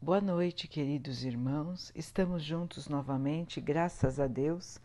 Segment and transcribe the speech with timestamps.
[0.00, 1.90] Boa noite, queridos irmãos.
[1.94, 4.78] Estamos juntos novamente, graças a Deus.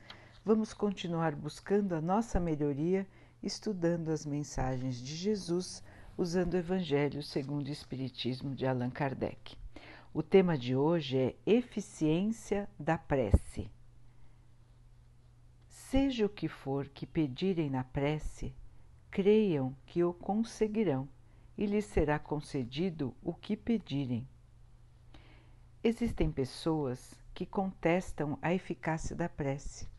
[0.43, 3.05] Vamos continuar buscando a nossa melhoria,
[3.43, 5.83] estudando as mensagens de Jesus,
[6.17, 9.57] usando o Evangelho segundo o Espiritismo de Allan Kardec.
[10.13, 13.69] O tema de hoje é eficiência da prece.
[15.67, 18.55] Seja o que for que pedirem na prece,
[19.11, 21.07] creiam que o conseguirão
[21.57, 24.25] e lhes será concedido o que pedirem.
[25.83, 29.89] Existem pessoas que contestam a eficácia da prece,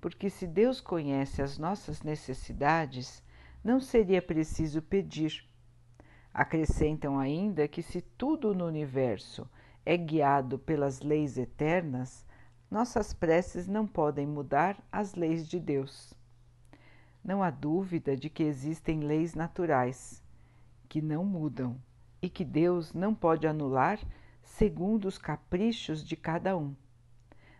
[0.00, 3.24] porque se Deus conhece as nossas necessidades,
[3.64, 5.44] não seria preciso pedir.
[6.32, 9.50] Acrescentam ainda que se tudo no universo
[9.84, 12.24] é guiado pelas leis eternas,
[12.70, 16.14] nossas preces não podem mudar as leis de Deus.
[17.24, 20.22] Não há dúvida de que existem leis naturais
[20.88, 21.76] que não mudam
[22.22, 23.98] e que Deus não pode anular
[24.46, 26.74] segundo os caprichos de cada um.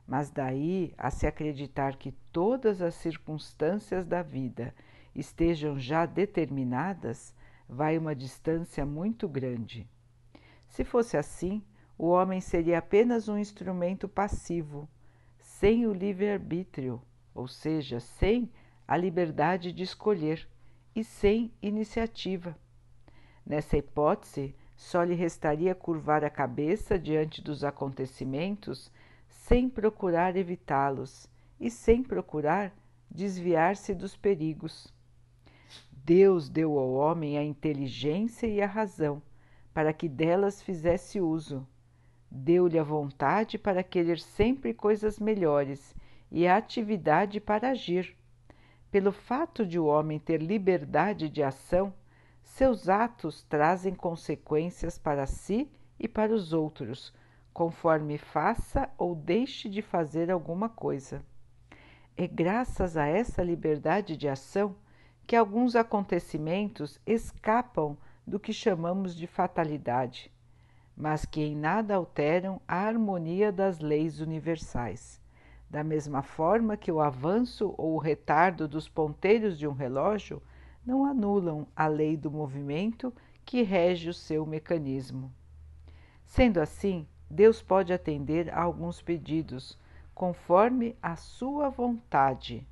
[0.06, 4.72] Mas daí a se acreditar que todas as circunstâncias da vida
[5.14, 7.34] estejam já determinadas,
[7.68, 9.88] vai uma distância muito grande.
[10.68, 11.62] Se fosse assim,
[11.98, 14.88] o homem seria apenas um instrumento passivo,
[15.38, 17.02] sem o livre-arbítrio,
[17.34, 18.50] ou seja, sem
[18.86, 20.48] a liberdade de escolher
[20.94, 22.56] e sem iniciativa.
[23.44, 28.92] Nessa hipótese, só lhe restaria curvar a cabeça diante dos acontecimentos
[29.26, 32.72] sem procurar evitá-los e sem procurar
[33.10, 34.92] desviar-se dos perigos.
[35.90, 39.22] Deus deu ao homem a inteligência e a razão
[39.72, 41.66] para que delas fizesse uso.
[42.30, 45.94] Deu-lhe a vontade para querer sempre coisas melhores
[46.30, 48.16] e a atividade para agir.
[48.90, 51.92] Pelo fato de o homem ter liberdade de ação,
[52.46, 57.12] seus atos trazem consequências para si e para os outros,
[57.52, 61.22] conforme faça ou deixe de fazer alguma coisa.
[62.16, 64.76] É graças a essa liberdade de ação
[65.26, 70.32] que alguns acontecimentos escapam do que chamamos de fatalidade,
[70.96, 75.20] mas que em nada alteram a harmonia das leis universais.
[75.68, 80.40] Da mesma forma que o avanço ou o retardo dos ponteiros de um relógio
[80.86, 83.12] não anulam a lei do movimento
[83.44, 85.32] que rege o seu mecanismo.
[86.24, 89.76] Sendo assim, Deus pode atender a alguns pedidos
[90.14, 92.66] conforme a sua vontade,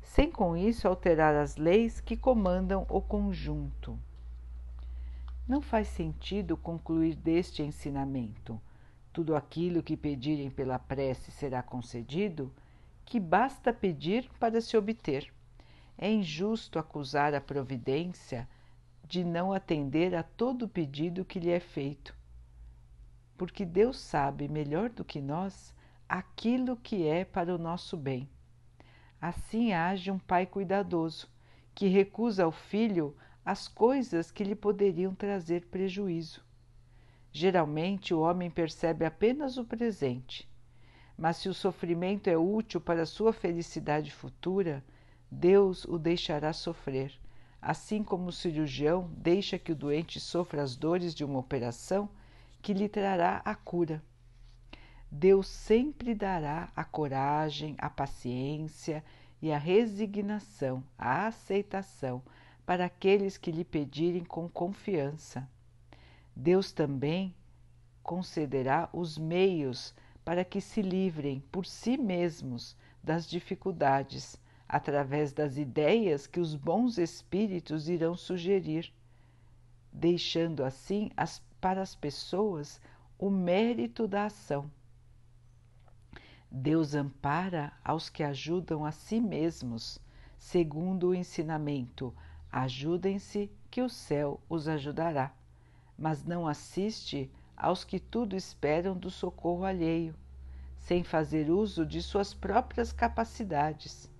[0.00, 3.98] sem com isso alterar as leis que comandam o conjunto.
[5.46, 8.58] Não faz sentido concluir deste ensinamento.
[9.12, 12.50] Tudo aquilo que pedirem pela prece será concedido,
[13.04, 15.33] que basta pedir para se obter.
[15.96, 18.48] É injusto acusar a providência
[19.06, 22.14] de não atender a todo pedido que lhe é feito,
[23.36, 25.74] porque Deus sabe melhor do que nós
[26.08, 28.28] aquilo que é para o nosso bem.
[29.20, 31.28] Assim age um pai cuidadoso,
[31.74, 36.42] que recusa ao filho as coisas que lhe poderiam trazer prejuízo.
[37.32, 40.48] Geralmente o homem percebe apenas o presente,
[41.16, 44.84] mas se o sofrimento é útil para sua felicidade futura,
[45.36, 47.12] Deus o deixará sofrer,
[47.60, 52.08] assim como o cirurgião deixa que o doente sofra as dores de uma operação
[52.62, 54.00] que lhe trará a cura.
[55.10, 59.04] Deus sempre dará a coragem, a paciência
[59.42, 62.22] e a resignação, a aceitação
[62.64, 65.46] para aqueles que lhe pedirem com confiança.
[66.34, 67.34] Deus também
[68.04, 74.38] concederá os meios para que se livrem por si mesmos das dificuldades
[74.74, 78.92] através das ideias que os bons espíritos irão sugerir,
[79.92, 82.80] deixando assim as, para as pessoas
[83.16, 84.68] o mérito da ação.
[86.50, 90.00] Deus ampara aos que ajudam a si mesmos,
[90.36, 92.12] segundo o ensinamento:
[92.50, 95.32] ajudem-se, que o céu os ajudará,
[95.96, 100.16] mas não assiste aos que tudo esperam do socorro alheio,
[100.76, 104.12] sem fazer uso de suas próprias capacidades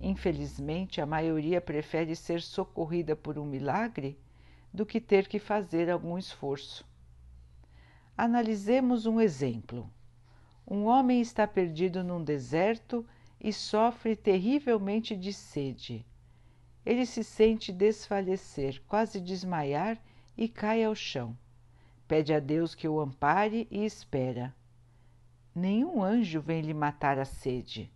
[0.00, 4.18] Infelizmente, a maioria prefere ser socorrida por um milagre
[4.72, 6.86] do que ter que fazer algum esforço.
[8.16, 9.90] Analisemos um exemplo.
[10.66, 13.04] Um homem está perdido num deserto
[13.40, 16.06] e sofre terrivelmente de sede.
[16.84, 20.00] Ele se sente desfalecer, quase desmaiar
[20.36, 21.36] e cai ao chão.
[22.06, 24.54] Pede a Deus que o ampare e espera.
[25.54, 27.92] Nenhum anjo vem lhe matar a sede.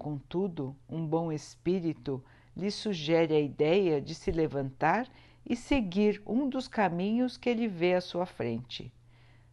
[0.00, 2.24] Contudo, um bom espírito
[2.56, 5.06] lhe sugere a ideia de se levantar
[5.44, 8.90] e seguir um dos caminhos que ele vê à sua frente.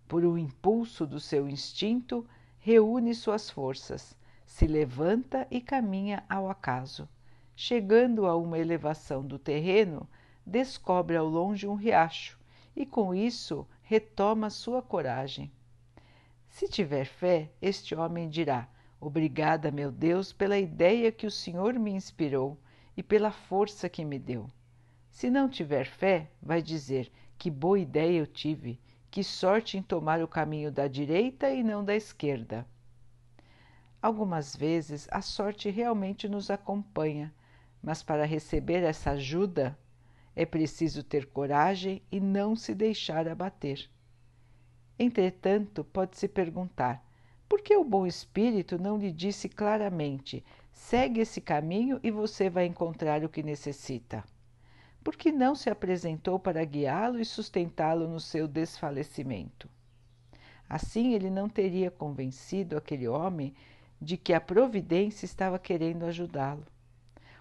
[0.08, 2.26] por um impulso do seu instinto,
[2.60, 7.10] reúne suas forças, se levanta e caminha ao acaso.
[7.54, 10.08] Chegando a uma elevação do terreno,
[10.46, 12.40] descobre ao longe um riacho
[12.74, 15.52] e, com isso, retoma sua coragem.
[16.48, 21.92] Se tiver fé, este homem dirá: Obrigada, meu Deus, pela ideia que o Senhor me
[21.92, 22.58] inspirou
[22.96, 24.48] e pela força que me deu.
[25.10, 28.80] Se não tiver fé, vai dizer: Que boa ideia eu tive,
[29.12, 32.68] que sorte em tomar o caminho da direita e não da esquerda.
[34.02, 37.34] Algumas vezes a sorte realmente nos acompanha,
[37.82, 39.78] mas para receber essa ajuda
[40.36, 43.90] é preciso ter coragem e não se deixar abater.
[45.00, 47.04] Entretanto, pode-se perguntar:
[47.48, 52.66] por que o bom espírito não lhe disse claramente: segue esse caminho e você vai
[52.66, 54.24] encontrar o que necessita?
[55.04, 59.70] Por que não se apresentou para guiá-lo e sustentá-lo no seu desfalecimento?
[60.68, 63.54] Assim, ele não teria convencido aquele homem
[64.02, 66.66] de que a providência estava querendo ajudá-lo.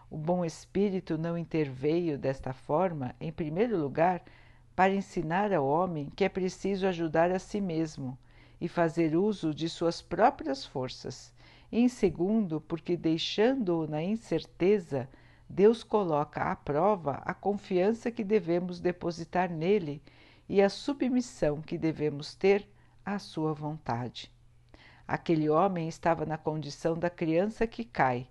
[0.08, 4.22] O bom espírito não interveio desta forma, em primeiro lugar,
[4.76, 8.16] para ensinar ao homem que é preciso ajudar a si mesmo
[8.60, 11.34] e fazer uso de suas próprias forças,
[11.70, 15.08] em segundo, porque deixando-o na incerteza,
[15.48, 20.02] Deus coloca à prova a confiança que devemos depositar nele
[20.48, 22.68] e a submissão que devemos ter
[23.04, 24.30] à sua vontade.
[25.06, 28.26] Aquele homem estava na condição da criança que cai,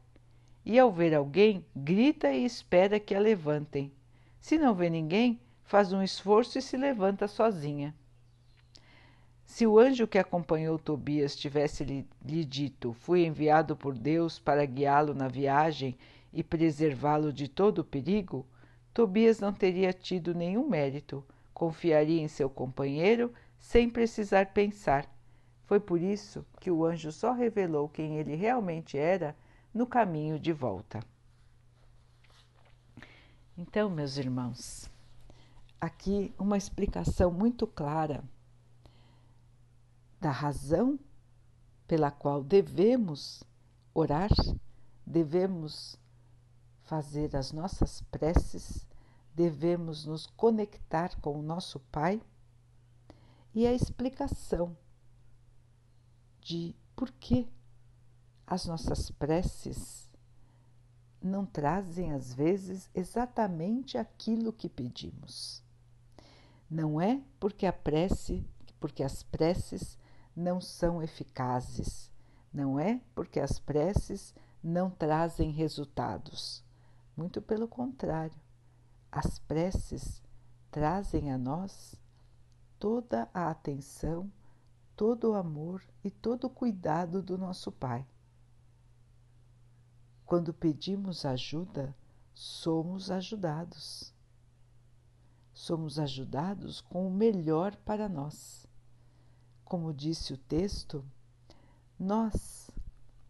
[0.65, 3.93] e ao ver alguém, grita e espera que a levantem.
[4.39, 7.95] Se não vê ninguém, faz um esforço e se levanta sozinha.
[9.45, 14.65] Se o anjo que acompanhou Tobias tivesse lhe, lhe dito: Fui enviado por Deus para
[14.65, 15.97] guiá-lo na viagem
[16.33, 18.45] e preservá-lo de todo o perigo,
[18.93, 25.09] Tobias não teria tido nenhum mérito, confiaria em seu companheiro sem precisar pensar.
[25.65, 29.35] Foi por isso que o anjo só revelou quem ele realmente era
[29.73, 30.99] no caminho de volta.
[33.57, 34.89] Então, meus irmãos,
[35.79, 38.23] aqui uma explicação muito clara
[40.19, 40.99] da razão
[41.87, 43.43] pela qual devemos
[43.93, 44.31] orar,
[45.05, 45.97] devemos
[46.83, 48.87] fazer as nossas preces,
[49.33, 52.21] devemos nos conectar com o nosso Pai
[53.53, 54.75] e a explicação
[56.41, 57.47] de por que
[58.45, 60.09] as nossas preces
[61.21, 65.63] não trazem às vezes exatamente aquilo que pedimos.
[66.69, 68.45] Não é porque a prece,
[68.79, 69.97] porque as preces
[70.35, 72.11] não são eficazes,
[72.53, 74.33] não é porque as preces
[74.63, 76.63] não trazem resultados.
[77.15, 78.39] Muito pelo contrário,
[79.11, 80.21] as preces
[80.69, 81.95] trazem a nós
[82.77, 84.31] toda a atenção,
[84.95, 88.05] todo o amor e todo o cuidado do nosso Pai.
[90.25, 91.95] Quando pedimos ajuda,
[92.33, 94.13] somos ajudados.
[95.53, 98.64] Somos ajudados com o melhor para nós.
[99.65, 101.03] Como disse o texto,
[101.99, 102.69] nós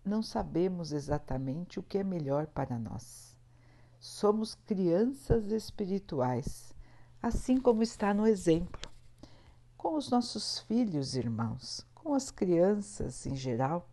[0.04, 3.38] não sabemos exatamente o que é melhor para nós.
[4.02, 6.76] Somos crianças espirituais,
[7.22, 8.92] assim como está no exemplo.
[9.78, 13.90] Com os nossos filhos, irmãos, com as crianças em geral,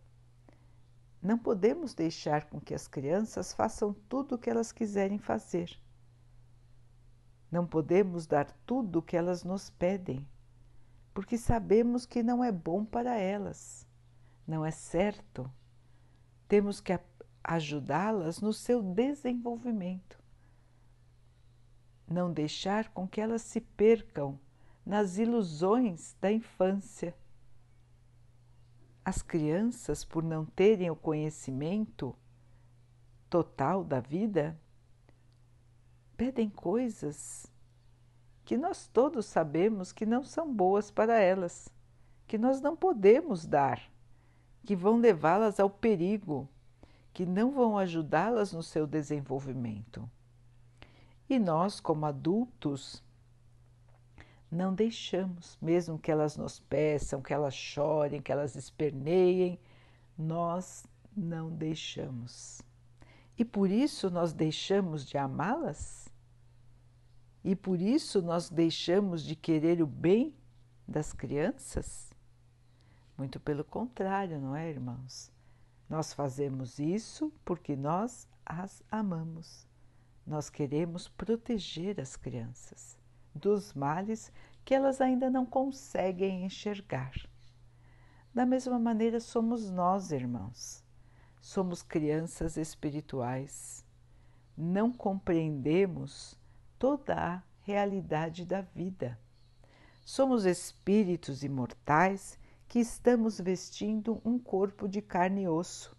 [1.23, 5.81] não podemos deixar com que as crianças façam tudo o que elas quiserem fazer.
[7.49, 10.27] Não podemos dar tudo o que elas nos pedem,
[11.13, 13.87] porque sabemos que não é bom para elas,
[14.47, 15.51] não é certo.
[16.49, 16.99] Temos que
[17.43, 20.19] ajudá-las no seu desenvolvimento.
[22.09, 24.39] Não deixar com que elas se percam
[24.85, 27.15] nas ilusões da infância
[29.05, 32.17] as crianças, por não terem o conhecimento
[33.29, 34.59] total da vida,
[36.17, 37.52] pedem coisas
[38.45, 41.69] que nós todos sabemos que não são boas para elas,
[42.27, 43.81] que nós não podemos dar,
[44.65, 46.49] que vão levá-las ao perigo,
[47.13, 50.09] que não vão ajudá-las no seu desenvolvimento.
[51.29, 53.03] E nós, como adultos,
[54.51, 59.59] não deixamos, mesmo que elas nos peçam, que elas chorem, que elas esperneiem,
[60.17, 62.61] nós não deixamos.
[63.39, 66.02] E por isso nós deixamos de amá-las?
[67.45, 70.35] E por isso nós deixamos de querer o bem
[70.87, 72.13] das crianças?
[73.19, 75.31] Muito pelo contrário, não é, irmãos?
[75.89, 79.67] Nós fazemos isso porque nós as amamos.
[80.27, 82.97] Nós queremos proteger as crianças
[83.35, 84.33] dos males
[84.65, 87.13] que elas ainda não conseguem enxergar.
[88.33, 90.83] Da mesma maneira, somos nós, irmãos.
[91.41, 93.85] Somos crianças espirituais.
[94.57, 96.39] Não compreendemos
[96.83, 99.17] toda a realidade da vida.
[100.05, 102.37] Somos espíritos imortais
[102.67, 105.97] que estamos vestindo um corpo de carne e osso.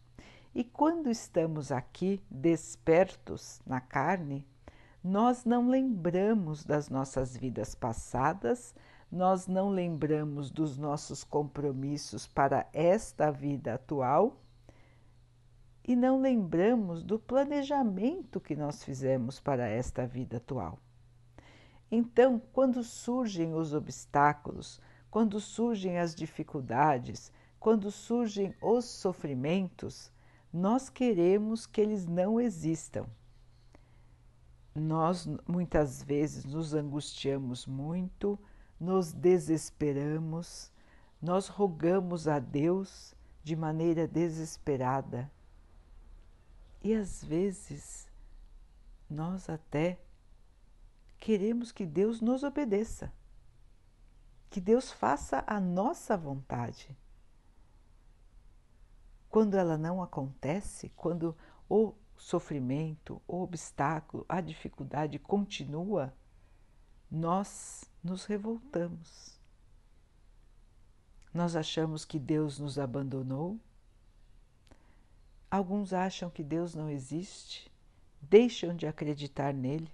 [0.53, 4.45] E quando estamos aqui despertos na carne,
[5.01, 8.75] nós não lembramos das nossas vidas passadas,
[9.09, 14.37] nós não lembramos dos nossos compromissos para esta vida atual
[15.85, 20.79] e não lembramos do planejamento que nós fizemos para esta vida atual.
[21.91, 24.79] Então, quando surgem os obstáculos,
[25.11, 30.11] quando surgem as dificuldades, quando surgem os sofrimentos,
[30.51, 33.05] nós queremos que eles não existam.
[34.73, 38.39] Nós muitas vezes nos angustiamos muito,
[38.79, 40.71] nos desesperamos,
[41.21, 43.13] nós rogamos a Deus
[43.43, 45.29] de maneira desesperada
[46.83, 48.07] e às vezes
[49.09, 49.99] nós até
[51.17, 53.11] queremos que Deus nos obedeça,
[54.49, 56.95] que Deus faça a nossa vontade.
[59.29, 61.35] Quando ela não acontece, quando
[61.69, 66.13] o sofrimento, o obstáculo, a dificuldade continua,
[67.09, 69.39] nós nos revoltamos.
[71.33, 73.59] Nós achamos que Deus nos abandonou.
[75.53, 77.71] Alguns acham que Deus não existe,
[78.19, 79.87] deixam de acreditar nele,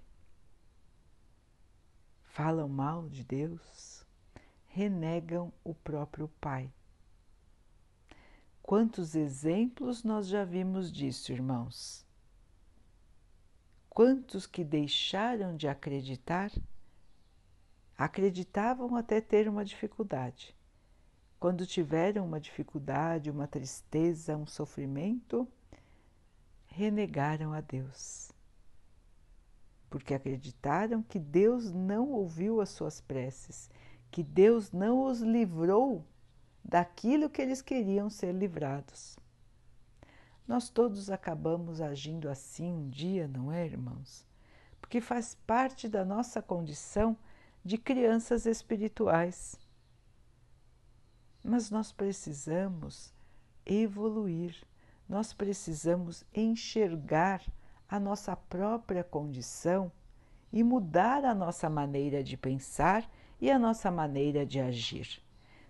[2.23, 4.05] falam mal de Deus,
[4.67, 6.71] renegam o próprio Pai.
[8.63, 12.05] Quantos exemplos nós já vimos disso, irmãos?
[13.89, 16.53] Quantos que deixaram de acreditar
[17.97, 20.55] acreditavam até ter uma dificuldade.
[21.39, 25.47] Quando tiveram uma dificuldade, uma tristeza, um sofrimento,
[26.67, 28.31] renegaram a Deus.
[29.89, 33.69] Porque acreditaram que Deus não ouviu as suas preces,
[34.11, 36.05] que Deus não os livrou
[36.63, 39.17] daquilo que eles queriam ser livrados.
[40.45, 44.25] Nós todos acabamos agindo assim um dia, não é, irmãos?
[44.81, 47.15] Porque faz parte da nossa condição
[47.63, 49.68] de crianças espirituais.
[51.43, 53.13] Mas nós precisamos
[53.65, 54.55] evoluir,
[55.07, 57.41] nós precisamos enxergar
[57.87, 59.91] a nossa própria condição
[60.51, 65.21] e mudar a nossa maneira de pensar e a nossa maneira de agir.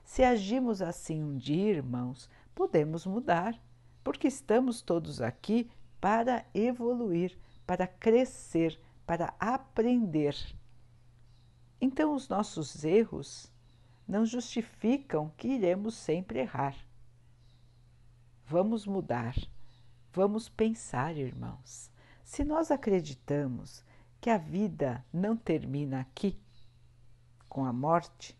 [0.03, 3.61] Se agimos assim um dia, irmãos, podemos mudar,
[4.03, 5.69] porque estamos todos aqui
[6.01, 10.35] para evoluir, para crescer, para aprender.
[11.79, 13.51] Então, os nossos erros
[14.09, 16.75] não justificam que iremos sempre errar.
[18.43, 19.35] Vamos mudar,
[20.11, 21.91] vamos pensar, irmãos.
[22.23, 23.85] Se nós acreditamos
[24.19, 26.41] que a vida não termina aqui,
[27.47, 28.35] com a morte,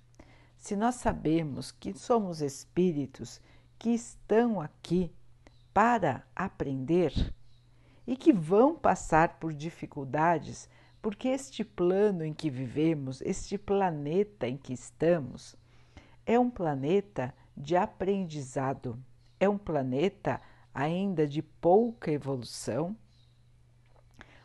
[0.57, 3.39] se nós sabemos que somos espíritos
[3.77, 5.13] que estão aqui
[5.71, 7.13] para aprender
[8.07, 10.67] e que vão passar por dificuldades
[11.01, 15.55] porque este plano em que vivemos, este planeta em que estamos,
[16.29, 19.03] é um planeta de aprendizado,
[19.39, 20.39] é um planeta
[20.71, 22.95] ainda de pouca evolução,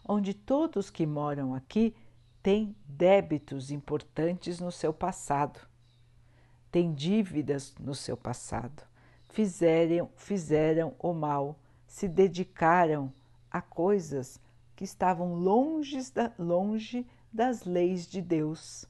[0.09, 1.95] onde todos que moram aqui
[2.43, 5.61] têm débitos importantes no seu passado,
[6.73, 8.83] têm dívidas no seu passado,
[9.29, 11.55] fizeram, fizeram o mal,
[11.87, 13.13] se dedicaram
[13.51, 14.41] a coisas
[14.75, 15.99] que estavam longe,
[16.39, 18.89] longe das leis de Deus.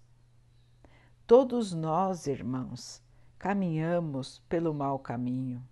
[1.26, 3.02] Todos nós, irmãos,
[3.38, 5.66] caminhamos pelo mau caminho,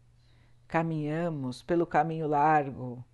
[0.66, 3.04] caminhamos pelo caminho largo,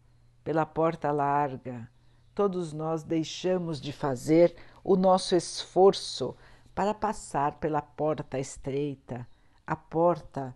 [0.45, 1.91] pela porta larga.
[2.37, 4.55] Todos nós deixamos de fazer
[4.85, 6.37] o nosso esforço
[6.77, 9.27] para passar pela porta estreita,
[9.67, 10.55] a porta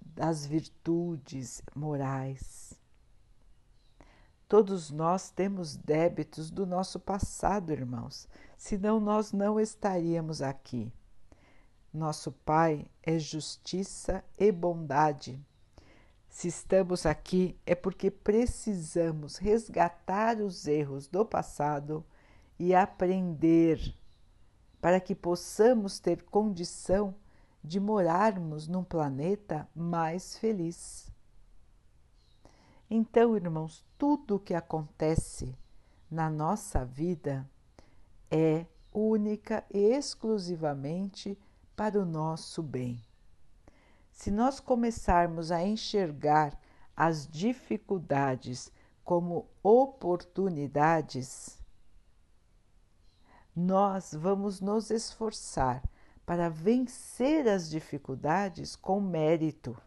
[0.00, 2.72] das virtudes morais.
[4.48, 10.90] Todos nós temos débitos do nosso passado, irmãos, senão nós não estaríamos aqui.
[11.92, 15.40] Nosso Pai é justiça e bondade.
[16.28, 22.04] Se estamos aqui é porque precisamos resgatar os erros do passado
[22.58, 23.94] e aprender
[24.80, 27.14] para que possamos ter condição
[27.64, 31.10] de morarmos num planeta mais feliz.
[32.90, 35.56] Então, irmãos, tudo o que acontece
[36.10, 37.48] na nossa vida
[38.30, 41.38] é única e exclusivamente
[41.78, 43.00] para o nosso bem.
[44.10, 46.60] Se nós começarmos a enxergar
[46.96, 48.72] as dificuldades
[49.04, 51.62] como oportunidades,
[53.54, 55.80] nós vamos nos esforçar
[56.26, 59.80] para vencer as dificuldades com mérito.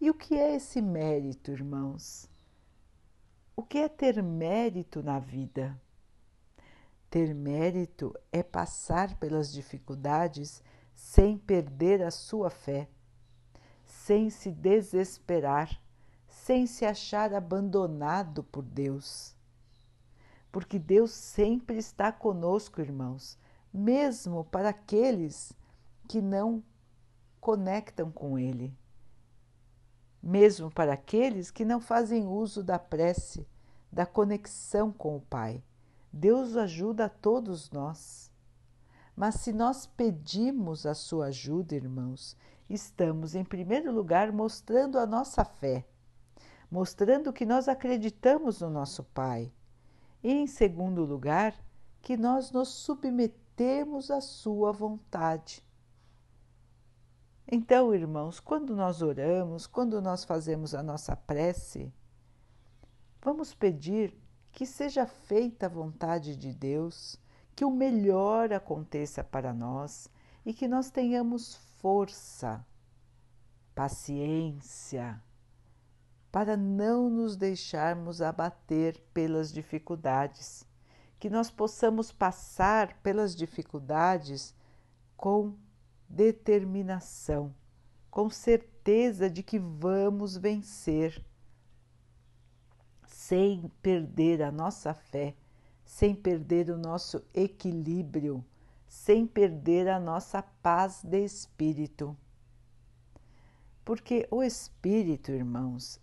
[0.00, 2.30] E o que é esse mérito, irmãos?
[3.54, 5.78] O que é ter mérito na vida?
[7.10, 10.62] Ter mérito é passar pelas dificuldades
[10.98, 12.88] sem perder a sua fé,
[13.86, 15.80] sem se desesperar,
[16.26, 19.34] sem se achar abandonado por Deus.
[20.50, 23.38] Porque Deus sempre está conosco, irmãos
[23.72, 25.52] mesmo para aqueles
[26.08, 26.62] que não
[27.40, 28.76] conectam com Ele,
[30.22, 33.46] mesmo para aqueles que não fazem uso da prece,
[33.90, 35.62] da conexão com o Pai.
[36.12, 38.32] Deus ajuda a todos nós.
[39.18, 42.36] Mas se nós pedimos a sua ajuda, irmãos,
[42.70, 45.84] estamos, em primeiro lugar, mostrando a nossa fé,
[46.70, 49.52] mostrando que nós acreditamos no nosso Pai.
[50.22, 51.54] E, em segundo lugar,
[52.00, 55.66] que nós nos submetemos temos a sua vontade.
[57.44, 61.92] Então, irmãos, quando nós oramos, quando nós fazemos a nossa prece,
[63.20, 64.16] vamos pedir
[64.52, 67.20] que seja feita a vontade de Deus,
[67.58, 70.08] que o melhor aconteça para nós
[70.46, 72.64] e que nós tenhamos força,
[73.74, 75.20] paciência,
[76.30, 80.64] para não nos deixarmos abater pelas dificuldades
[81.18, 84.54] que nós possamos passar pelas dificuldades
[85.16, 85.52] com
[86.08, 87.52] determinação,
[88.08, 91.20] com certeza de que vamos vencer,
[93.04, 95.34] sem perder a nossa fé,
[95.88, 98.44] sem perder o nosso equilíbrio,
[98.86, 102.14] sem perder a nossa paz de espírito.
[103.86, 105.98] Porque o espírito, irmãos,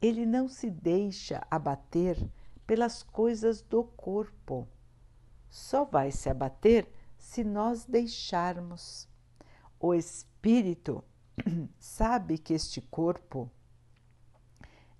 [0.00, 2.18] ele não se deixa abater
[2.66, 4.68] pelas coisas do corpo.
[5.48, 9.08] Só vai se abater se nós deixarmos.
[9.80, 11.02] O espírito
[11.80, 13.50] sabe que este corpo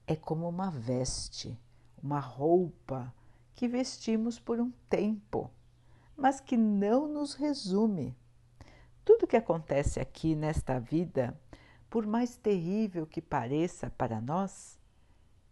[0.06, 1.60] é como uma veste,
[2.02, 3.14] uma roupa
[3.54, 5.50] que vestimos por um tempo,
[6.16, 8.16] mas que não nos resume.
[9.04, 11.38] Tudo que acontece aqui nesta vida,
[11.88, 14.78] por mais terrível que pareça para nós,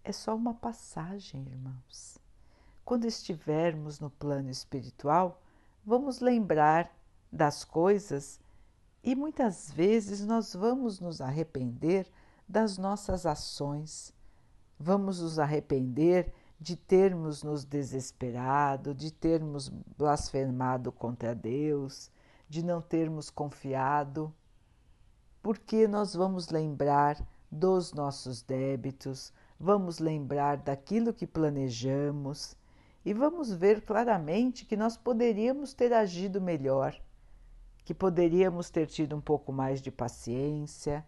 [0.02, 2.18] é só uma passagem, irmãos.
[2.84, 5.40] Quando estivermos no plano espiritual,
[5.84, 6.90] vamos lembrar
[7.30, 8.40] das coisas
[9.02, 12.10] e muitas vezes nós vamos nos arrepender
[12.48, 14.12] das nossas ações,
[14.78, 16.32] vamos nos arrepender
[16.62, 22.08] de termos nos desesperado, de termos blasfemado contra Deus,
[22.48, 24.32] de não termos confiado,
[25.42, 27.20] porque nós vamos lembrar
[27.50, 32.56] dos nossos débitos, vamos lembrar daquilo que planejamos
[33.04, 36.94] e vamos ver claramente que nós poderíamos ter agido melhor,
[37.84, 41.04] que poderíamos ter tido um pouco mais de paciência,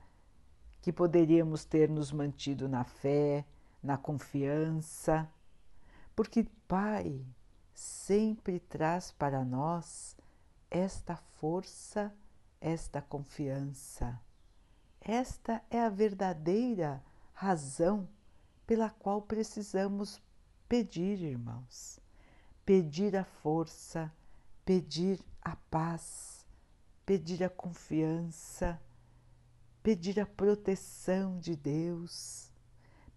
[0.83, 3.47] que poderíamos ter nos mantido na fé,
[3.81, 5.31] na confiança,
[6.15, 7.25] porque Pai
[7.75, 10.17] sempre traz para nós
[10.71, 12.13] esta força,
[12.61, 14.21] esta confiança.
[15.01, 18.09] Esta é a verdadeira razão
[18.67, 20.21] pela qual precisamos
[20.69, 22.01] pedir, irmãos.
[22.65, 24.11] Pedir a força,
[24.65, 26.47] pedir a paz,
[27.05, 28.81] pedir a confiança,
[29.83, 32.51] pedir a proteção de Deus,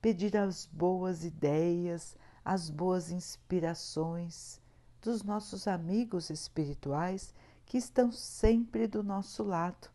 [0.01, 4.61] pedir as boas ideias, as boas inspirações
[5.01, 9.89] dos nossos amigos espirituais que estão sempre do nosso lado.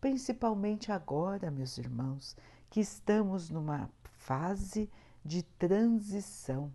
[0.00, 2.36] Principalmente agora, meus irmãos,
[2.70, 4.88] que estamos numa fase
[5.24, 6.72] de transição.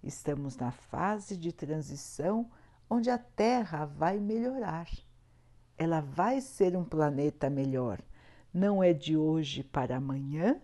[0.00, 2.48] Estamos na fase de transição
[2.88, 4.88] onde a Terra vai melhorar.
[5.76, 8.00] Ela vai ser um planeta melhor.
[8.54, 10.62] Não é de hoje para amanhã,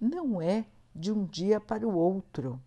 [0.00, 2.60] não é de um dia para o outro.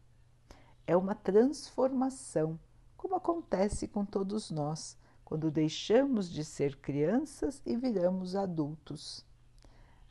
[0.85, 2.59] É uma transformação,
[2.95, 9.23] como acontece com todos nós quando deixamos de ser crianças e viramos adultos.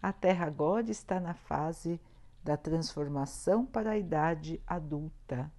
[0.01, 2.01] A Terra agora está na fase
[2.43, 5.51] da transformação para a idade adulta.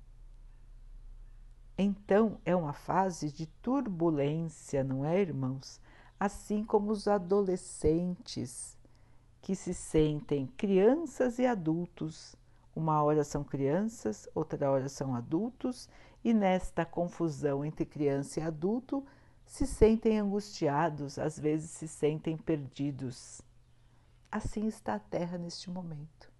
[1.77, 5.81] Então é uma fase de turbulência, não é, irmãos?
[6.17, 8.77] Assim como os adolescentes
[9.41, 12.35] que se sentem crianças e adultos.
[12.79, 15.89] Uma hora são crianças, outra hora são adultos
[16.23, 19.05] e nesta confusão entre criança e adulto
[19.45, 23.41] se sentem angustiados, às vezes se sentem perdidos.
[24.31, 26.31] Assim está a Terra neste momento.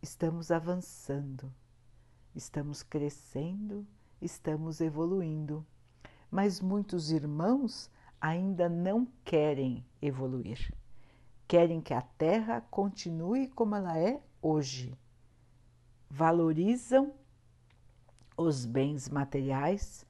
[0.00, 1.52] Estamos avançando,
[2.32, 3.84] estamos crescendo,
[4.20, 5.66] estamos evoluindo,
[6.30, 10.72] mas muitos irmãos ainda não querem evoluir.
[11.48, 14.92] Querem que a Terra continue como ela é hoje.
[16.10, 17.14] Valorizam
[18.36, 20.04] os bens materiais,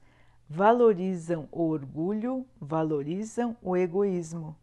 [0.49, 4.57] valorizam o orgulho, valorizam o egoísmo.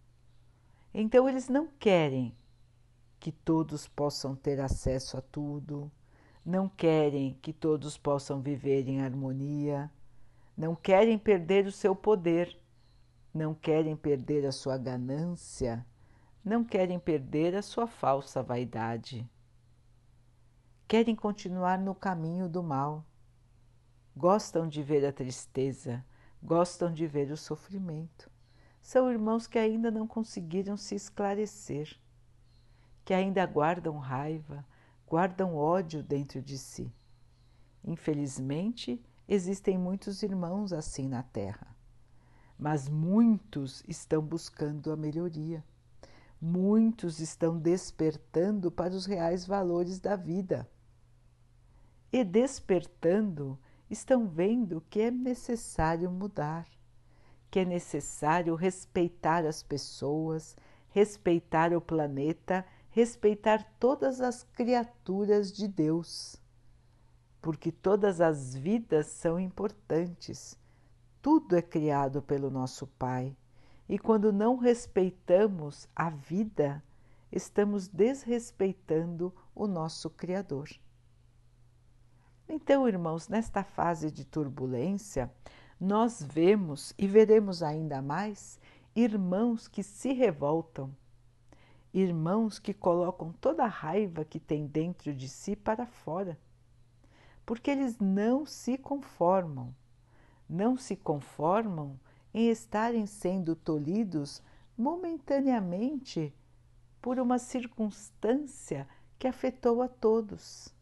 [0.92, 2.34] Então, eles não querem
[3.20, 5.90] que todos possam ter acesso a tudo,
[6.44, 9.90] não querem que todos possam viver em harmonia,
[10.56, 12.58] não querem perder o seu poder,
[13.32, 15.86] não querem perder a sua ganância,
[16.44, 19.28] não querem perder a sua falsa vaidade.
[20.90, 23.06] Querem continuar no caminho do mal
[24.16, 26.04] gostam de ver a tristeza,
[26.42, 28.28] gostam de ver o sofrimento.
[28.82, 31.96] São irmãos que ainda não conseguiram se esclarecer,
[33.04, 34.66] que ainda guardam raiva,
[35.06, 36.92] guardam ódio dentro de si.
[37.84, 41.72] Infelizmente, existem muitos irmãos assim na Terra,
[42.58, 45.64] mas muitos estão buscando a melhoria.
[46.42, 50.68] Muitos estão despertando para os reais valores da vida.
[52.12, 53.56] E despertando
[53.88, 56.66] estão vendo que é necessário mudar,
[57.48, 60.56] que é necessário respeitar as pessoas,
[60.88, 66.34] respeitar o planeta, respeitar todas as criaturas de Deus.
[67.40, 70.58] Porque todas as vidas são importantes.
[71.22, 73.36] Tudo é criado pelo nosso Pai.
[73.88, 76.82] E quando não respeitamos a vida,
[77.30, 80.68] estamos desrespeitando o nosso Criador.
[82.52, 85.32] Então, irmãos, nesta fase de turbulência,
[85.80, 88.58] nós vemos e veremos ainda mais
[88.92, 90.90] irmãos que se revoltam,
[91.94, 96.36] irmãos que colocam toda a raiva que tem dentro de si para fora,
[97.46, 99.72] porque eles não se conformam,
[100.48, 102.00] não se conformam
[102.34, 104.42] em estarem sendo tolhidos
[104.76, 106.34] momentaneamente
[107.00, 108.88] por uma circunstância
[109.20, 110.74] que afetou a todos.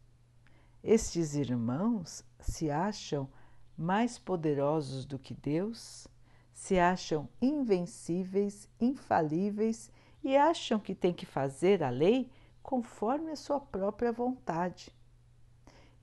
[0.83, 3.29] Estes irmãos se acham
[3.77, 6.07] mais poderosos do que Deus,
[6.53, 9.91] se acham invencíveis, infalíveis
[10.23, 12.31] e acham que têm que fazer a lei
[12.62, 14.95] conforme a sua própria vontade.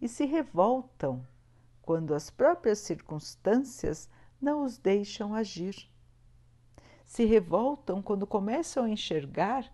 [0.02, 1.26] E se revoltam
[1.82, 4.10] quando as próprias circunstâncias
[4.42, 5.90] não os deixam agir.
[7.06, 9.72] Se revoltam quando começam a enxergar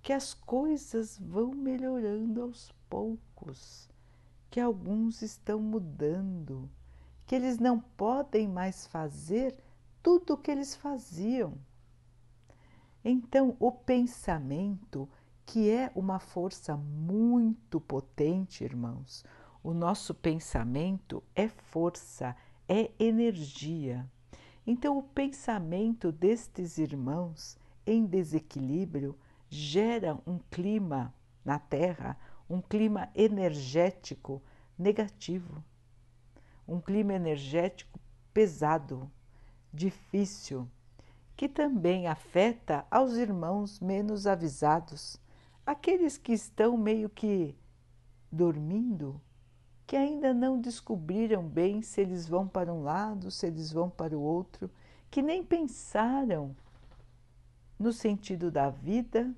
[0.00, 3.91] que as coisas vão melhorando aos poucos
[4.52, 6.68] que alguns estão mudando,
[7.26, 9.56] que eles não podem mais fazer
[10.02, 11.54] tudo o que eles faziam.
[13.02, 15.08] Então, o pensamento,
[15.46, 19.24] que é uma força muito potente, irmãos,
[19.62, 22.36] o nosso pensamento é força,
[22.68, 24.06] é energia.
[24.66, 32.18] Então, o pensamento destes irmãos em desequilíbrio gera um clima na Terra
[32.52, 34.42] um clima energético
[34.78, 35.64] negativo,
[36.68, 37.98] um clima energético
[38.34, 39.10] pesado,
[39.72, 40.68] difícil,
[41.34, 45.18] que também afeta aos irmãos menos avisados,
[45.64, 47.56] aqueles que estão meio que
[48.30, 49.18] dormindo,
[49.86, 54.16] que ainda não descobriram bem se eles vão para um lado, se eles vão para
[54.16, 54.70] o outro,
[55.10, 56.54] que nem pensaram
[57.78, 59.34] no sentido da vida,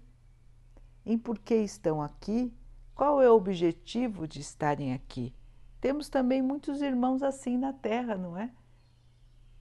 [1.07, 2.53] em por que estão aqui
[2.95, 5.35] qual é o objetivo de estarem aqui?
[5.81, 8.51] Temos também muitos irmãos assim na Terra, não é?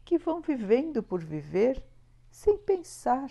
[0.06, 1.84] Que vão vivendo por viver
[2.30, 3.30] sem pensar.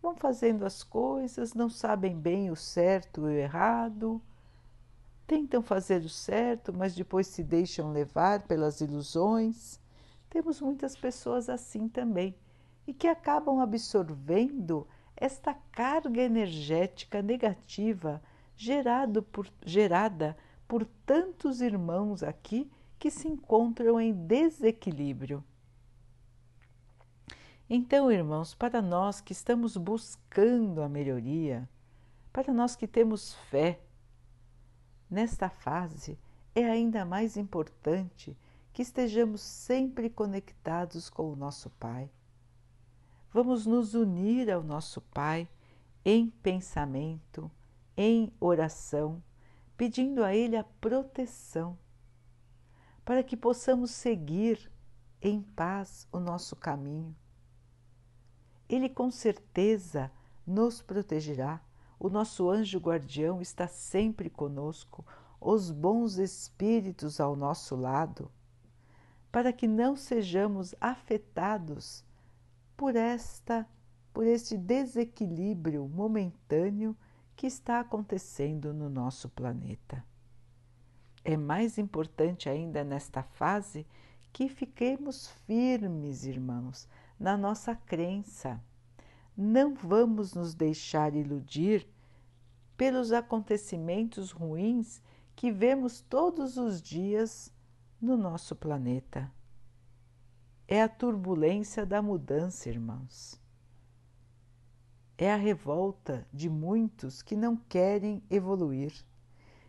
[0.00, 4.22] Vão fazendo as coisas, não sabem bem o certo e o errado,
[5.26, 9.80] tentam fazer o certo, mas depois se deixam levar pelas ilusões.
[10.30, 12.34] Temos muitas pessoas assim também
[12.86, 18.22] e que acabam absorvendo esta carga energética negativa
[18.56, 20.36] gerado por, gerada
[20.66, 25.44] por tantos irmãos aqui que se encontram em desequilíbrio.
[27.68, 31.68] Então, irmãos, para nós que estamos buscando a melhoria,
[32.32, 33.80] para nós que temos fé,
[35.10, 36.18] nesta fase
[36.54, 38.36] é ainda mais importante
[38.72, 42.10] que estejamos sempre conectados com o nosso Pai.
[43.32, 45.48] Vamos nos unir ao nosso Pai
[46.04, 47.50] em pensamento,
[47.96, 49.22] em oração,
[49.76, 51.78] pedindo a Ele a proteção,
[53.04, 54.70] para que possamos seguir
[55.20, 57.14] em paz o nosso caminho.
[58.68, 60.10] Ele com certeza
[60.46, 61.60] nos protegerá.
[61.98, 65.04] O nosso anjo guardião está sempre conosco,
[65.40, 68.30] os bons espíritos ao nosso lado,
[69.30, 72.04] para que não sejamos afetados
[72.76, 73.66] por esta
[74.12, 76.96] por este desequilíbrio momentâneo
[77.36, 80.04] que está acontecendo no nosso planeta.
[81.24, 83.86] É mais importante ainda nesta fase
[84.32, 88.60] que fiquemos firmes, irmãos, na nossa crença.
[89.36, 91.88] Não vamos nos deixar iludir
[92.76, 95.02] pelos acontecimentos ruins
[95.34, 97.52] que vemos todos os dias
[98.00, 99.30] no nosso planeta.
[100.68, 103.43] É a turbulência da mudança, irmãos
[105.16, 108.92] é a revolta de muitos que não querem evoluir.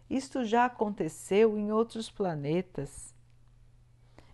[0.10, 3.14] Isto já aconteceu em outros planetas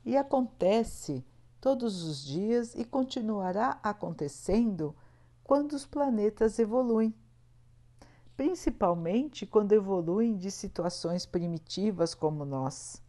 [0.06, 1.26] e acontece
[1.60, 4.96] todos os dias e continuará acontecendo
[5.44, 7.14] quando os planetas evoluem,
[8.36, 13.02] principalmente quando evoluem de situações primitivas como nós.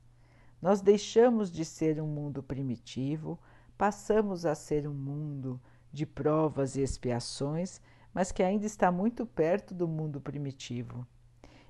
[0.60, 3.38] Nós deixamos de ser um mundo primitivo,
[3.78, 5.60] passamos a ser um mundo
[5.92, 7.80] de provas e expiações
[8.12, 11.06] mas que ainda está muito perto do mundo primitivo.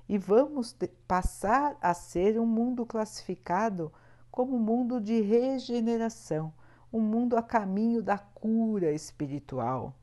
[0.07, 0.75] E vamos
[1.07, 3.91] passar a ser um mundo classificado
[4.29, 6.53] como mundo de regeneração,
[6.91, 9.95] um mundo a caminho da cura espiritual.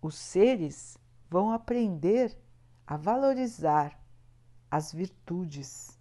[0.00, 0.96] Os seres
[1.28, 2.36] vão aprender
[2.86, 4.00] a valorizar
[4.70, 5.98] as virtudes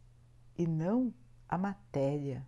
[0.58, 1.14] e não
[1.48, 2.48] a matéria.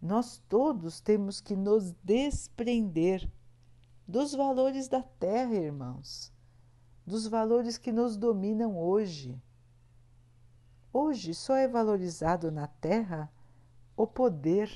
[0.00, 3.30] Nós todos temos que nos desprender
[4.06, 6.32] dos valores da terra, irmãos,
[7.06, 9.40] dos valores que nos dominam hoje.
[10.92, 13.32] Hoje só é valorizado na terra
[13.96, 14.70] o poder,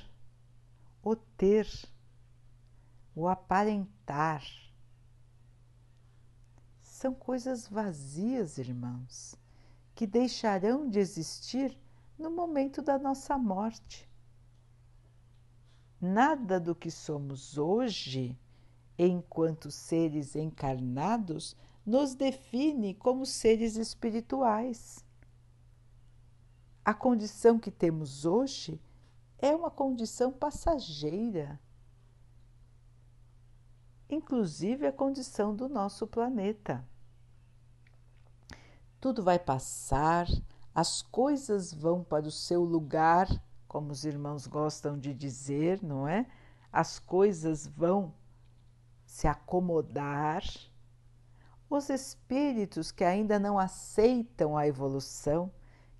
[1.02, 1.68] o ter,
[3.14, 4.42] o aparentar.
[6.80, 9.36] São coisas vazias, irmãos,
[9.94, 11.78] que deixarão de existir
[12.18, 14.08] no momento da nossa morte.
[16.00, 18.36] Nada do que somos hoje
[18.98, 21.56] enquanto seres encarnados,
[21.86, 25.04] nos define como seres espirituais.
[26.84, 28.80] A condição que temos hoje
[29.38, 31.60] é uma condição passageira,
[34.10, 36.84] inclusive a condição do nosso planeta.
[39.00, 40.26] Tudo vai passar,
[40.74, 43.28] as coisas vão para o seu lugar,
[43.68, 46.26] como os irmãos gostam de dizer, não é?
[46.72, 48.12] As coisas vão
[49.08, 50.44] se acomodar,
[51.68, 55.50] os espíritos que ainda não aceitam a evolução,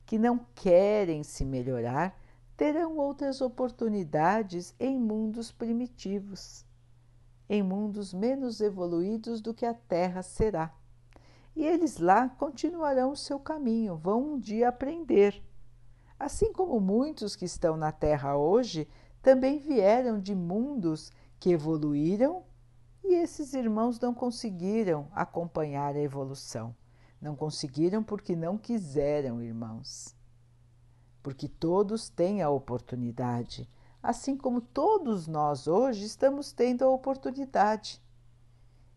[0.04, 2.20] que não querem se melhorar,
[2.54, 6.66] terão outras oportunidades em mundos primitivos,
[7.48, 10.70] em mundos menos evoluídos do que a Terra será.
[11.56, 15.42] E eles lá continuarão o seu caminho, vão um dia aprender.
[16.20, 18.86] Assim como muitos que estão na Terra hoje
[19.22, 22.44] também vieram de mundos que evoluíram
[23.08, 26.76] e esses irmãos não conseguiram acompanhar a evolução.
[27.18, 30.14] Não conseguiram porque não quiseram, irmãos.
[31.22, 33.66] Porque todos têm a oportunidade,
[34.02, 38.02] assim como todos nós hoje estamos tendo a oportunidade.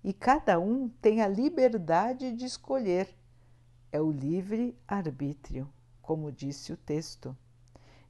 [0.04, 3.15] E cada um tem a liberdade de escolher.
[3.93, 5.71] É o livre arbítrio,
[6.02, 7.36] como disse o texto.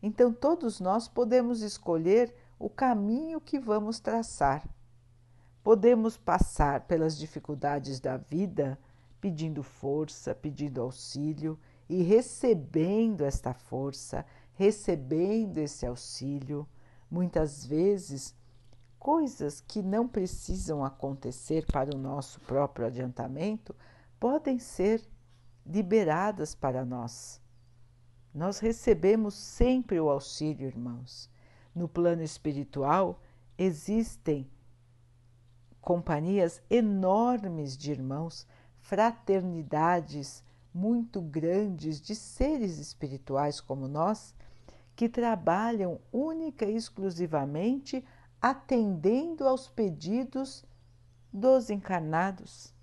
[0.02, 4.68] Então, todos nós podemos escolher o caminho que vamos traçar
[5.63, 8.80] Podemos passar pelas dificuldades da vida
[9.19, 16.67] pedindo força, pedindo auxílio e recebendo esta força, recebendo esse auxílio.
[17.10, 18.36] Muitas vezes,
[18.97, 23.76] coisas que não precisam acontecer para o nosso próprio adiantamento
[24.19, 25.08] podem ser
[25.65, 27.39] liberadas para nós.
[28.34, 31.30] Nós recebemos sempre o auxílio, irmãos.
[31.76, 33.19] No plano espiritual
[33.58, 34.50] existem
[35.82, 38.48] companhias enormes de irmãos,
[38.80, 44.34] fraternidades muito grandes de seres espirituais como nós,
[44.96, 48.06] que trabalham única e exclusivamente
[48.41, 50.63] atendendo aos pedidos
[51.34, 52.74] dos encarnados.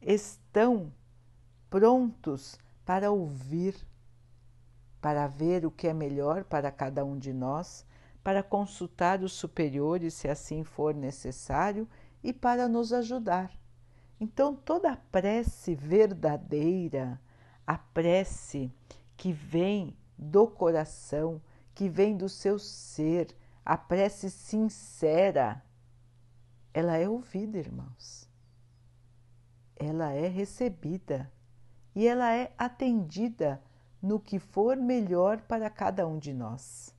[0.00, 0.92] Estão
[1.70, 3.74] prontos para ouvir,
[5.00, 7.86] para ver o que é melhor para cada um de nós
[8.22, 11.88] para consultar os superiores se assim for necessário
[12.22, 13.50] e para nos ajudar.
[14.20, 17.20] Então, toda a prece verdadeira,
[17.66, 18.72] a prece
[19.16, 21.42] que vem do coração,
[21.74, 25.62] que vem do seu ser, a prece sincera,
[26.72, 28.28] ela é ouvida, irmãos.
[29.76, 31.30] Ela é recebida
[31.94, 33.60] e ela é atendida
[34.00, 36.94] no que for melhor para cada um de nós.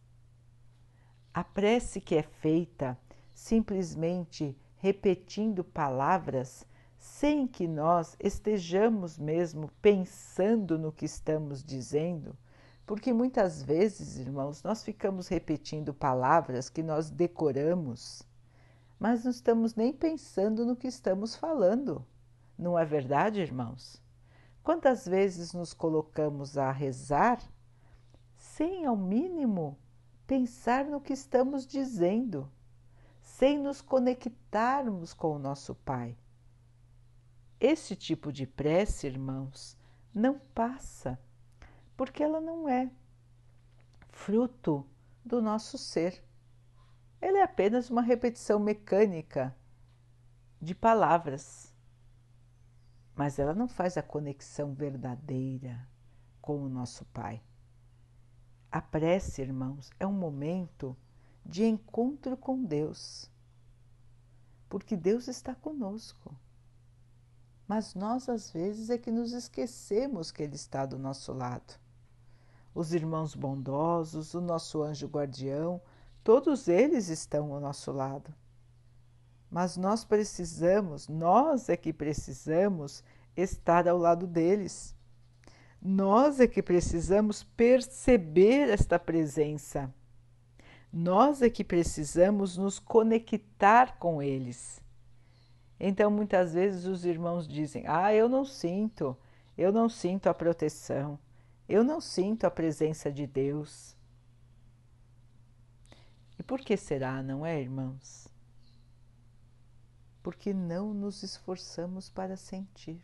[1.34, 2.96] A prece que é feita
[3.34, 6.66] simplesmente repetindo palavras
[6.96, 12.38] sem que nós estejamos mesmo pensando no que estamos dizendo,
[12.86, 18.22] porque muitas vezes, irmãos, nós ficamos repetindo palavras que nós decoramos,
[19.00, 22.06] mas não estamos nem pensando no que estamos falando.
[22.58, 24.02] Não é verdade, irmãos?
[24.62, 27.42] Quantas vezes nos colocamos a rezar
[28.36, 29.78] sem, ao mínimo,
[30.26, 32.52] pensar no que estamos dizendo,
[33.22, 36.18] sem nos conectarmos com o nosso Pai?
[37.60, 39.78] Esse tipo de prece, irmãos,
[40.14, 41.20] não passa,
[41.96, 42.92] porque ela não é
[44.10, 44.86] fruto
[45.24, 46.24] do nosso ser.
[47.22, 49.56] Ela é apenas uma repetição mecânica
[50.62, 51.74] de palavras
[53.16, 55.88] mas ela não faz a conexão verdadeira
[56.42, 57.42] com o nosso Pai.
[58.74, 60.98] A prece, irmãos, é um momento
[61.46, 63.30] de encontro com Deus,
[64.68, 66.36] porque Deus está conosco.
[67.68, 71.80] Mas nós, às vezes, é que nos esquecemos que Ele está do nosso lado.
[72.74, 75.80] Os irmãos bondosos, o nosso anjo guardião,
[76.24, 78.34] todos eles estão ao nosso lado
[79.54, 83.04] mas nós precisamos, nós é que precisamos
[83.38, 84.96] estar ao lado deles.
[85.84, 89.94] Nós é que precisamos perceber esta presença.
[90.92, 94.82] Nós é que precisamos nos conectar com eles.
[95.80, 99.18] Então, muitas vezes os irmãos dizem: Ah, eu não sinto,
[99.58, 101.20] eu não sinto a proteção,
[101.68, 103.96] eu não sinto a presença de Deus.
[106.40, 108.24] E por que será, não é, irmãos?
[110.24, 113.02] porque não nos esforçamos para sentir.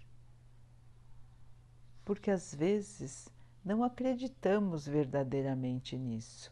[2.09, 3.29] Porque às vezes
[3.63, 6.51] não acreditamos verdadeiramente nisso.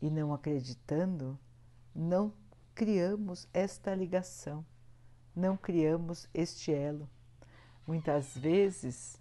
[0.00, 1.38] E não acreditando,
[1.94, 2.32] não
[2.74, 4.64] criamos esta ligação,
[5.36, 7.10] não criamos este elo.
[7.86, 9.20] Muitas vezes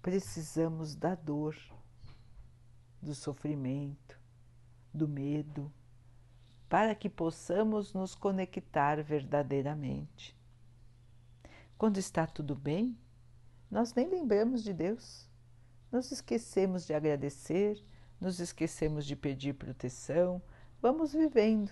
[0.00, 1.56] precisamos da dor,
[3.02, 4.16] do sofrimento,
[4.94, 5.72] do medo
[6.68, 10.36] para que possamos nos conectar verdadeiramente.
[11.76, 12.96] Quando está tudo bem,
[13.70, 15.28] nós nem lembramos de Deus,
[15.90, 17.82] nos esquecemos de agradecer,
[18.20, 20.40] nos esquecemos de pedir proteção,
[20.80, 21.70] vamos vivendo.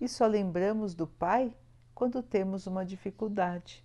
[0.00, 1.54] E só lembramos do Pai
[1.94, 3.84] quando temos uma dificuldade.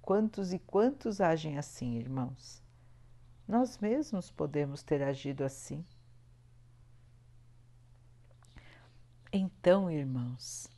[0.00, 2.62] Quantos e quantos agem assim, irmãos?
[3.46, 5.84] Nós mesmos podemos ter agido assim.
[9.32, 10.68] Então, irmãos,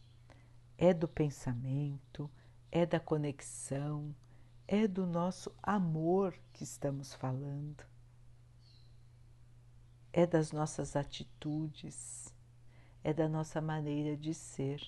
[0.77, 2.31] é do pensamento,
[2.71, 4.15] é da conexão,
[4.73, 7.85] é do nosso amor que estamos falando,
[10.11, 12.35] é das nossas atitudes,
[13.05, 14.81] é da nossa maneira de ser.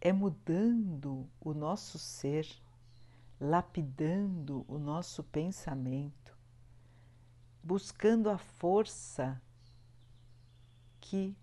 [0.00, 2.48] É mudando o nosso ser,
[3.38, 6.34] lapidando o nosso pensamento,
[7.62, 9.38] buscando a força
[10.98, 11.36] que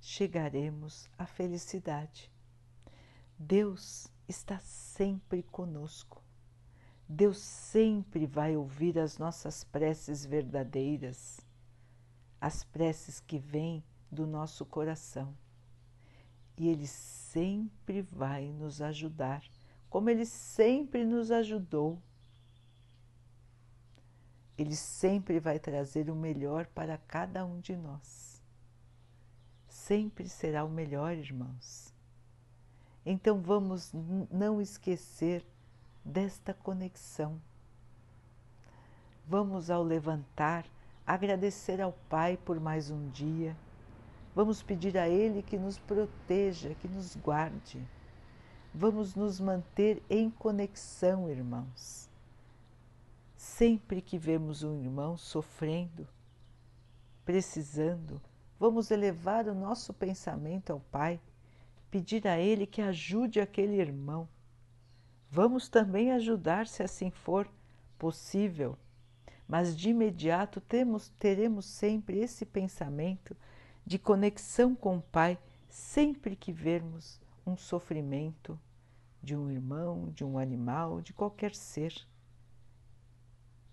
[0.00, 2.30] chegaremos à felicidade.
[3.36, 6.22] Deus está sempre conosco.
[7.08, 11.40] Deus sempre vai ouvir as nossas preces verdadeiras,
[12.40, 15.36] as preces que vêm do nosso coração.
[16.56, 19.44] E Ele sempre vai nos ajudar,
[19.90, 22.00] como Ele sempre nos ajudou.
[24.56, 28.34] Ele sempre vai trazer o melhor para cada um de nós
[29.84, 31.93] sempre será o melhor, irmãos.
[33.04, 33.92] Então vamos
[34.30, 35.44] não esquecer
[36.04, 37.40] desta conexão.
[39.26, 40.66] Vamos, ao levantar,
[41.06, 43.56] agradecer ao Pai por mais um dia.
[44.34, 47.82] Vamos pedir a Ele que nos proteja, que nos guarde.
[48.74, 52.08] Vamos nos manter em conexão, irmãos.
[53.36, 56.08] Sempre que vemos um irmão sofrendo,
[57.24, 58.20] precisando,
[58.58, 61.20] Vamos elevar o nosso pensamento ao Pai,
[61.94, 64.28] pedir a Ele que ajude aquele irmão.
[65.30, 67.48] Vamos também ajudar se assim for
[67.96, 68.76] possível,
[69.46, 73.36] mas de imediato temos, teremos sempre esse pensamento
[73.86, 75.38] de conexão com o Pai
[75.68, 78.58] sempre que vermos um sofrimento
[79.22, 81.94] de um irmão, de um animal, de qualquer ser.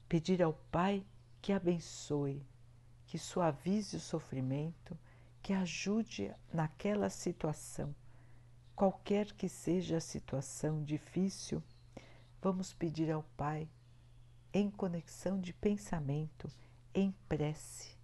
[0.07, 1.03] pedir ao Pai
[1.41, 2.45] que abençoe,
[3.07, 4.95] que suavize o sofrimento,
[5.41, 7.95] que ajude naquela situação.
[8.75, 11.61] Qualquer que seja a situação difícil,
[12.41, 13.69] vamos pedir ao Pai
[14.53, 16.49] em conexão de pensamento,
[16.93, 17.97] em prece.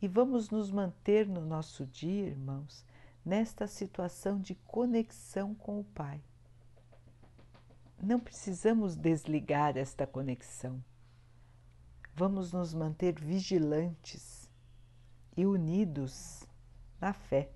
[0.00, 2.84] E vamos nos manter no nosso dia, irmãos,
[3.24, 6.22] nesta situação de conexão com o Pai.
[8.00, 10.82] Não precisamos desligar esta conexão.
[12.14, 14.48] Vamos nos manter vigilantes
[15.36, 16.46] e unidos
[17.00, 17.50] na fé.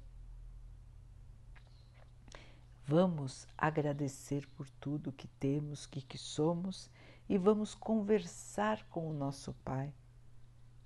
[2.87, 6.91] Vamos agradecer por tudo que temos, que, que somos
[7.29, 9.95] e vamos conversar com o nosso Pai,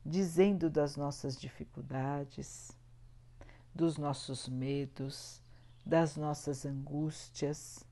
[0.04, 2.76] dizendo das nossas dificuldades,
[3.74, 5.42] dos nossos medos,
[5.84, 7.88] das nossas angústias.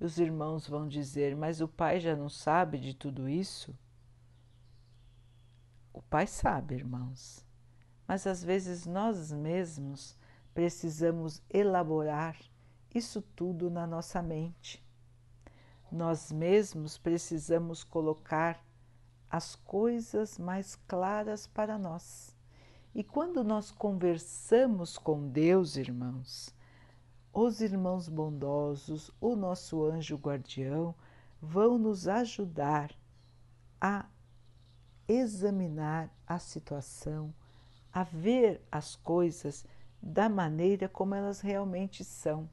[0.00, 3.76] Os irmãos vão dizer: Mas o Pai já não sabe de tudo isso?
[5.92, 7.44] O Pai sabe, irmãos,
[8.08, 10.16] mas às vezes nós mesmos
[10.54, 12.36] precisamos elaborar
[12.94, 14.82] isso tudo na nossa mente
[15.92, 18.64] nós mesmos precisamos colocar
[19.30, 22.34] as coisas mais claras para nós.
[22.94, 26.54] E quando nós conversamos com Deus, irmãos,
[27.32, 30.94] os irmãos bondosos, o nosso anjo guardião,
[31.40, 32.90] vão nos ajudar
[33.78, 34.06] a
[35.06, 37.34] examinar a situação,
[37.92, 39.64] a ver as coisas
[40.00, 42.48] da maneira como elas realmente são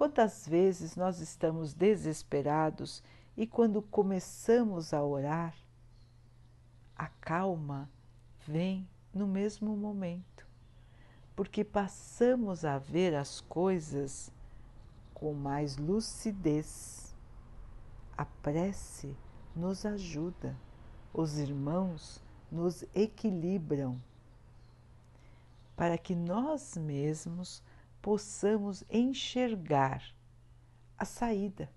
[0.00, 3.04] Quantas vezes nós estamos desesperados
[3.36, 5.54] e quando começamos a orar,
[6.96, 7.86] a calma
[8.46, 10.46] vem no mesmo momento,
[11.36, 14.32] porque passamos a ver as coisas
[15.12, 17.14] com mais lucidez.
[18.16, 19.14] A prece
[19.54, 20.56] nos ajuda,
[21.12, 24.00] os irmãos nos equilibram.
[25.76, 27.62] Para que nós mesmos
[28.00, 30.02] possamos enxergar
[30.96, 31.70] a saída.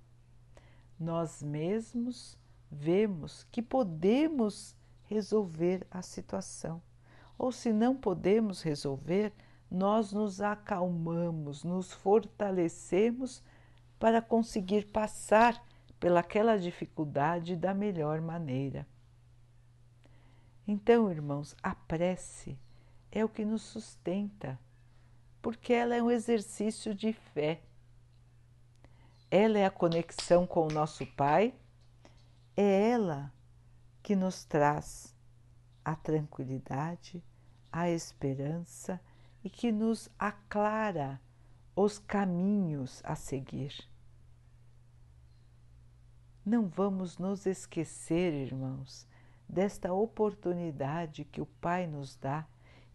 [1.00, 2.38] Nós mesmos
[2.72, 6.82] vemos que podemos resolver a situação.
[7.38, 9.34] Ou se não podemos resolver,
[9.70, 13.44] nós nos acalmamos, nos fortalecemos
[14.00, 15.64] para conseguir passar
[16.00, 18.86] pelaquela dificuldade da melhor maneira.
[20.68, 22.58] Então, irmãos, a prece
[23.12, 24.60] é o que nos sustenta
[25.44, 27.62] porque ela é um exercício de fé.
[29.30, 31.54] Ela é a conexão com o nosso Pai,
[32.56, 33.32] é ela
[34.02, 35.14] que nos traz
[35.84, 37.22] a tranquilidade,
[37.70, 39.02] a esperança
[39.44, 41.20] e que nos aclara
[41.76, 43.76] os caminhos a seguir.
[46.46, 49.06] Não vamos nos esquecer, irmãos,
[49.50, 52.48] desta oportunidade que o Pai nos dá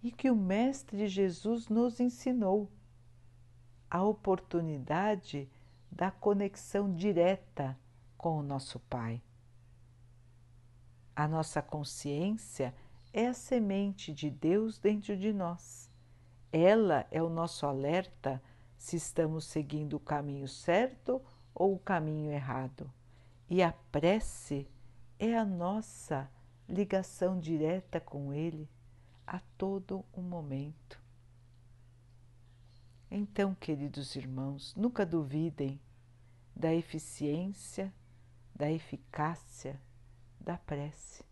[0.02, 2.70] e que o Mestre Jesus nos ensinou
[3.90, 5.48] a oportunidade
[5.90, 7.78] da conexão direta
[8.16, 9.22] com o nosso Pai.
[11.16, 12.74] A nossa consciência
[13.12, 15.90] é a semente de Deus dentro de nós.
[16.52, 18.42] Ela é o nosso alerta
[18.76, 21.20] se estamos seguindo o caminho certo
[21.54, 22.90] ou o caminho errado.
[23.50, 24.68] E a prece
[25.18, 26.30] é a nossa
[26.68, 28.68] ligação direta com Ele
[29.28, 30.98] a todo o momento.
[33.10, 35.78] Então, queridos irmãos, nunca duvidem
[36.56, 37.92] da eficiência,
[38.54, 39.80] da eficácia
[40.40, 41.22] da prece.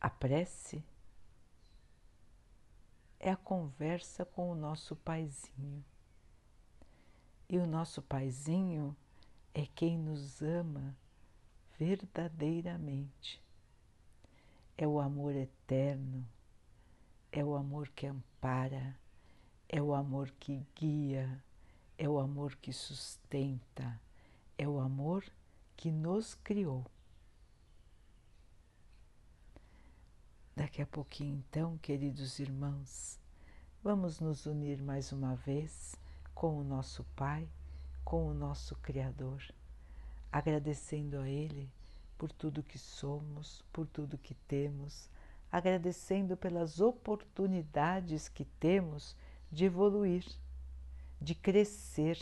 [0.00, 0.82] A prece
[3.20, 5.84] é a conversa com o nosso paizinho.
[7.46, 8.96] E o nosso paizinho
[9.52, 10.96] é quem nos ama
[11.78, 13.45] verdadeiramente
[14.78, 16.26] é o amor eterno,
[17.32, 18.98] é o amor que ampara,
[19.68, 21.42] é o amor que guia,
[21.96, 24.00] é o amor que sustenta,
[24.58, 25.24] é o amor
[25.76, 26.84] que nos criou.
[30.54, 33.18] Daqui a pouquinho, então, queridos irmãos,
[33.82, 35.94] vamos nos unir mais uma vez
[36.34, 37.48] com o nosso Pai,
[38.04, 39.42] com o nosso Criador,
[40.30, 41.70] agradecendo a Ele
[42.18, 45.08] por tudo que somos, por tudo que temos,
[45.50, 49.16] agradecendo pelas oportunidades que temos
[49.50, 50.24] de evoluir,
[51.20, 52.18] de crescer,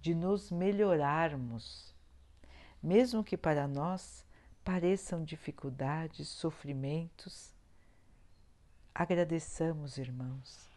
[0.00, 1.94] de nos melhorarmos.
[2.82, 4.24] Mesmo que para nós
[4.64, 7.54] pareçam dificuldades, sofrimentos,
[8.94, 10.68] agradeçamos, irmãos,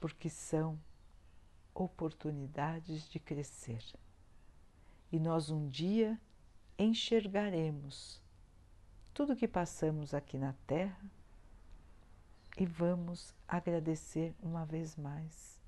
[0.00, 0.78] porque são
[1.74, 3.82] oportunidades de crescer.
[5.12, 6.18] E nós um dia
[6.78, 8.20] enxergaremos
[9.14, 11.10] tudo que passamos aqui na Terra
[12.58, 15.60] e vamos agradecer uma vez mais,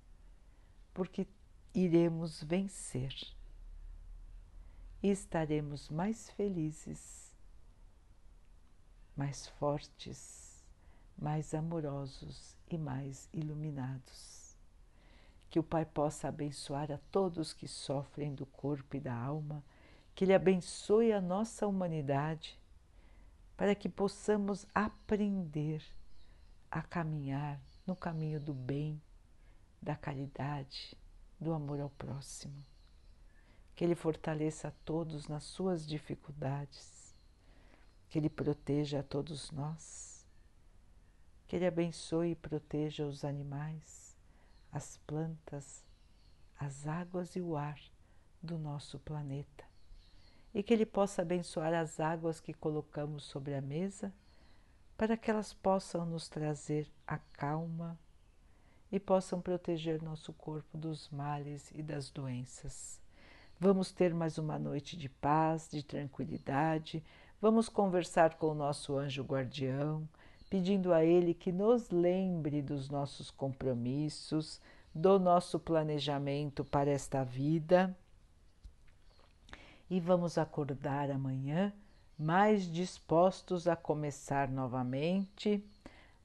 [0.92, 1.26] porque
[1.74, 3.14] iremos vencer
[5.02, 7.34] e estaremos mais felizes,
[9.16, 10.64] mais fortes,
[11.16, 14.56] mais amorosos e mais iluminados.
[15.48, 19.64] Que o Pai possa abençoar a todos que sofrem do corpo e da alma,
[20.18, 22.58] que Ele abençoe a nossa humanidade
[23.56, 25.80] para que possamos aprender
[26.68, 29.00] a caminhar no caminho do bem,
[29.80, 30.98] da caridade,
[31.38, 32.60] do amor ao próximo.
[33.76, 37.14] Que Ele fortaleça a todos nas suas dificuldades,
[38.08, 40.26] que Ele proteja a todos nós,
[41.46, 44.16] que Ele abençoe e proteja os animais,
[44.72, 45.84] as plantas,
[46.58, 47.78] as águas e o ar
[48.42, 49.68] do nosso planeta
[50.58, 54.12] e que Ele possa abençoar as águas que colocamos sobre a mesa,
[54.96, 57.96] para que elas possam nos trazer a calma
[58.90, 63.00] e possam proteger nosso corpo dos males e das doenças.
[63.60, 67.04] Vamos ter mais uma noite de paz, de tranquilidade.
[67.40, 70.08] Vamos conversar com o nosso anjo guardião,
[70.50, 74.60] pedindo a ele que nos lembre dos nossos compromissos,
[74.92, 77.96] do nosso planejamento para esta vida
[79.90, 81.72] e vamos acordar amanhã
[82.18, 85.64] mais dispostos a começar novamente,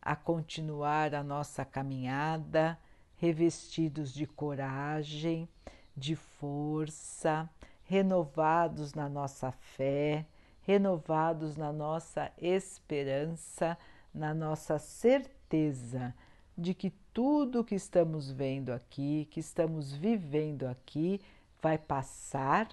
[0.01, 2.77] a continuar a nossa caminhada,
[3.15, 5.47] revestidos de coragem,
[5.95, 7.49] de força,
[7.83, 10.25] renovados na nossa fé,
[10.63, 13.77] renovados na nossa esperança,
[14.13, 16.13] na nossa certeza
[16.57, 21.21] de que tudo que estamos vendo aqui, que estamos vivendo aqui,
[21.61, 22.67] vai passar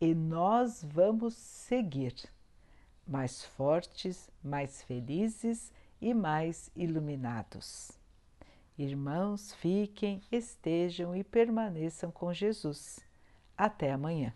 [0.00, 2.14] e nós vamos seguir
[3.06, 7.92] mais fortes, mais felizes e mais iluminados.
[8.76, 13.00] Irmãos, fiquem, estejam e permaneçam com Jesus.
[13.56, 14.34] Até amanhã.